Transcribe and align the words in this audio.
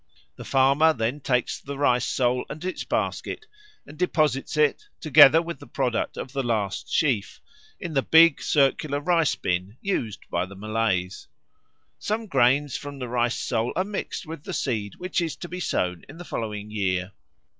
The 0.35 0.43
farmer 0.43 0.93
then 0.93 1.19
takes 1.19 1.61
the 1.61 1.77
Rice 1.77 2.07
soul 2.07 2.43
and 2.49 2.65
its 2.65 2.83
basket 2.83 3.45
and 3.85 3.99
deposits 3.99 4.57
it, 4.57 4.87
together 4.99 5.43
with 5.43 5.59
the 5.59 5.67
product 5.67 6.17
of 6.17 6.31
the 6.33 6.41
last 6.41 6.91
sheaf, 6.91 7.39
in 7.79 7.93
the 7.93 8.01
big 8.01 8.41
circular 8.41 8.99
rice 8.99 9.35
bin 9.35 9.77
used 9.79 10.27
by 10.31 10.47
the 10.47 10.55
Malays. 10.55 11.27
Some 11.99 12.25
grains 12.25 12.75
from 12.75 12.97
the 12.97 13.09
Rice 13.09 13.37
soul 13.37 13.73
are 13.75 13.83
mixed 13.83 14.25
with 14.25 14.43
the 14.43 14.53
seed 14.53 14.95
which 14.95 15.21
is 15.21 15.35
to 15.35 15.47
be 15.47 15.59
sown 15.59 16.03
in 16.09 16.17
the 16.17 16.25
following 16.25 16.71
year. 16.71 17.11